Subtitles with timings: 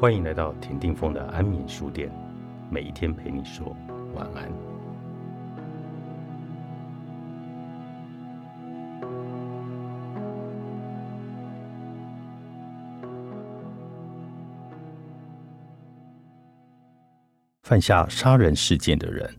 [0.00, 2.10] 欢迎来到田定峰的安眠书店，
[2.70, 3.76] 每一天陪你说
[4.14, 4.50] 晚安。
[17.62, 19.30] 犯下杀人事件的人，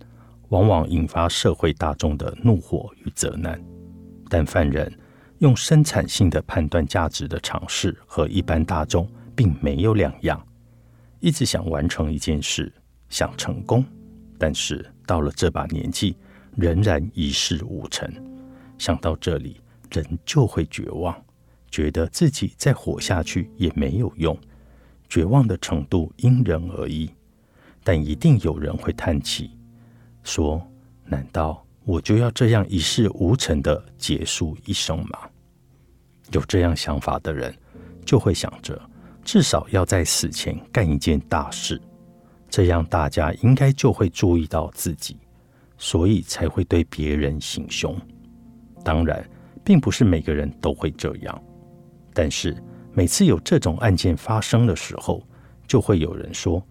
[0.50, 3.60] 往往引发社会大众的怒火与责难，
[4.30, 4.96] 但犯人
[5.40, 10.40] 用生产性的判断价值的尝试和一般大众并没有两样。
[11.22, 12.74] 一直想完成一件事，
[13.08, 13.86] 想成功，
[14.38, 16.18] 但是到了这把年纪，
[16.58, 18.12] 仍然一事无成。
[18.80, 19.62] 想到这里，
[19.92, 21.16] 人就会绝望，
[21.70, 24.38] 觉得自己再活下去也没有用。
[25.08, 27.12] 绝望的程度因人而异，
[27.84, 29.52] 但一定有人会叹气，
[30.24, 30.66] 说
[31.06, 35.20] ：“难道我就要这样一事无成的结束一生吗？”
[36.32, 37.54] 有这样想法的人，
[38.04, 38.82] 就会想着。
[39.24, 41.82] 至少要在死前干一件大事，
[42.50, 45.18] 这样大家应该就会注意到自己，
[45.78, 47.96] 所以才会对别人行凶。
[48.84, 49.24] 当然，
[49.64, 51.44] 并不是每个人都会这样，
[52.14, 52.56] 但是
[52.94, 55.26] 每次有这种案件发生的时候，
[55.68, 56.62] 就会有人说：“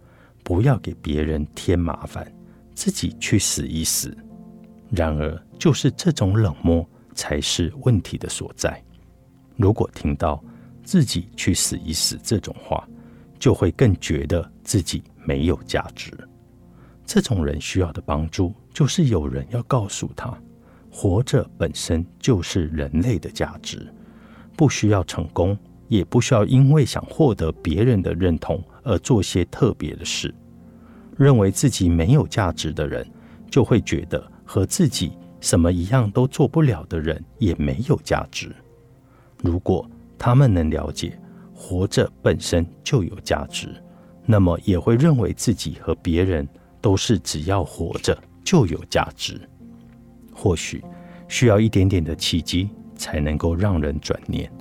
[0.43, 2.31] 不要给别人添麻烦，
[2.75, 4.15] 自己去死一死。”
[4.91, 8.83] 然而，就是这种冷漠才是问题的所在。
[9.57, 10.43] 如果听到，
[10.83, 12.87] 自己去死一死，这种话
[13.39, 16.13] 就会更觉得自己没有价值。
[17.05, 20.33] 这种人需要的帮助，就是有人要告诉他，
[20.91, 23.93] 活着本身就是人类的价值，
[24.57, 25.59] 不需要成功，
[25.89, 30.33] 也不需要因为想获得别人的认同而做些特别的事。
[31.17, 33.07] 认为自己没有价值的人，
[33.51, 38.55] 就会觉得和自己什么一样都做不了的人也没有价值。
[39.43, 39.89] 如果
[40.23, 41.19] 他们能了解
[41.55, 43.75] 活着本身就有价值，
[44.27, 46.47] 那么也会认为自己和别人
[46.79, 49.41] 都是只要活着就有价值。
[50.31, 50.85] 或许
[51.27, 54.53] 需要一点点的契机才能够让人转念。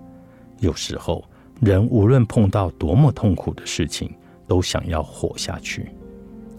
[0.60, 1.26] 有时候，
[1.60, 4.16] 人无论碰到多么痛苦的事情，
[4.48, 5.90] 都想要活下去。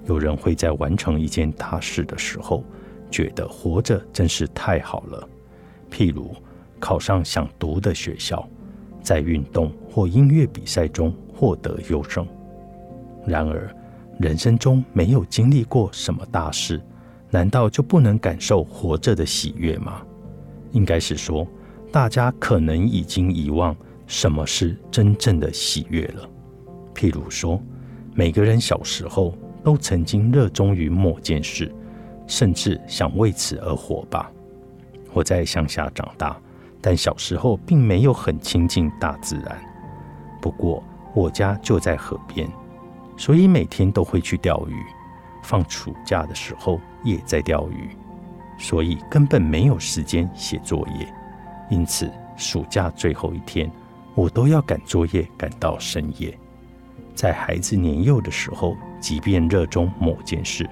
[0.05, 2.63] 有人会在完成一件大事的时候，
[3.11, 5.27] 觉得活着真是太好了。
[5.91, 6.35] 譬如
[6.79, 8.47] 考上想读的学校。
[9.03, 12.27] 在运动或音乐比赛中获得优胜。
[13.27, 13.75] 然而，
[14.19, 16.81] 人生中没有经历过什么大事，
[17.31, 20.03] 难道就不能感受活着的喜悦吗？
[20.73, 21.47] 应该是说，
[21.93, 23.75] 大家可能已经遗忘
[24.07, 26.29] 什么是真正的喜悦了。
[26.95, 27.61] 譬如说，
[28.15, 31.73] 每个人小时候都曾经热衷于某件事，
[32.27, 34.31] 甚至想为此而活吧。
[35.13, 36.41] 我在乡下长大。
[36.81, 39.59] 但小时候并没有很亲近大自然。
[40.41, 40.83] 不过
[41.15, 42.51] 我家就在河边，
[43.17, 44.75] 所以每天都会去钓鱼。
[45.43, 47.89] 放暑假的时候也在钓鱼，
[48.59, 51.13] 所以根本没有时间写作业。
[51.71, 53.71] 因此，暑假最后一天，
[54.15, 56.39] 我都要赶作业赶到深夜。
[57.15, 60.69] 在孩子年幼的时候，即便热衷某件事，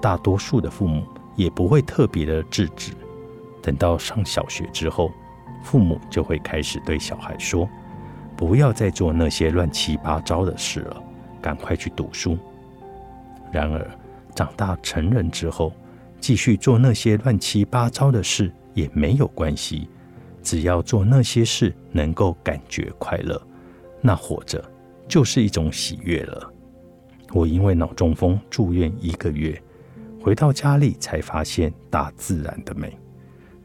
[0.00, 1.04] 大多数的父母
[1.36, 2.92] 也不会特别的制止。
[3.62, 5.10] 等到上小学之后，
[5.62, 7.68] 父母就会开始对小孩说
[8.36, 11.02] ：“不要再做那些乱七八糟的事了，
[11.40, 12.38] 赶快去读书。”
[13.52, 13.90] 然而，
[14.34, 15.72] 长大成人之后，
[16.20, 19.88] 继续做那些乱七八糟的事也没有关系，
[20.42, 23.40] 只要做那些事能够感觉快乐，
[24.00, 24.64] 那活着
[25.08, 26.52] 就是一种喜悦了。
[27.32, 29.60] 我因为脑中风住院一个月，
[30.22, 32.96] 回到家里才发现大自然的美。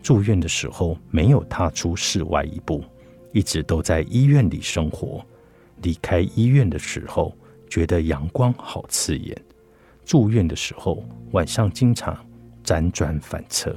[0.06, 2.84] 住院的时候没有踏出室外一步，
[3.34, 5.26] 一直都在医院里生活。
[5.82, 7.36] 离开医院的时候，
[7.68, 9.36] 觉得阳光好刺眼。
[10.06, 12.16] 住院的时候，晚上经常
[12.64, 13.76] 辗转反侧，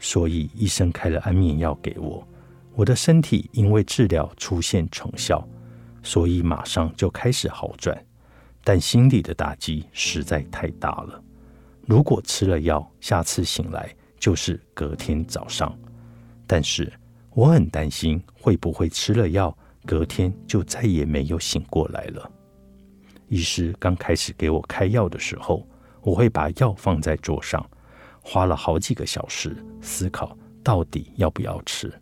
[0.00, 2.26] 所以医生开了安眠药给我。
[2.74, 5.46] 我的身体因为治疗出现成效，
[6.02, 7.96] 所以马上就开始好转。
[8.64, 11.22] 但心理的打击实在太大了。
[11.86, 13.94] 如果吃了药，下次醒来。
[14.24, 15.78] 就是隔天早上，
[16.46, 16.90] 但是
[17.34, 19.54] 我很担心会不会吃了药，
[19.84, 22.32] 隔天就再也没有醒过来了。
[23.28, 25.68] 医师刚开始给我开药的时候，
[26.00, 27.68] 我会把药放在桌上，
[28.22, 31.92] 花了好几个小时思考到底要不要吃。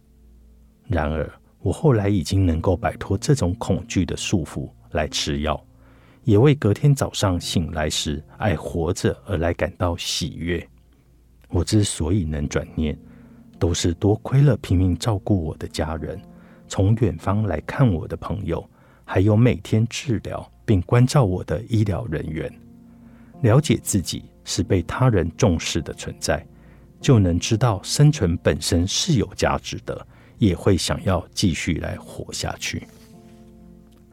[0.86, 1.28] 然而，
[1.58, 5.60] 我后来已经能够摆脱这种恐惧的束缚来吃药，
[6.22, 10.64] 也为隔天早上醒来时爱活着而来感到喜悦。
[11.52, 12.98] 我之所以能转念，
[13.58, 16.20] 都是多亏了拼命照顾我的家人，
[16.66, 18.68] 从远方来看我的朋友，
[19.04, 22.50] 还有每天治疗并关照我的医疗人员。
[23.42, 26.44] 了解自己是被他人重视的存在，
[27.00, 30.06] 就能知道生存本身是有价值的，
[30.38, 32.86] 也会想要继续来活下去。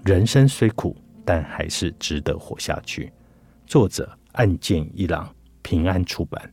[0.03, 3.11] 人生虽苦，但还是值得活下去。
[3.65, 6.51] 作者：岸见一郎，平安出版。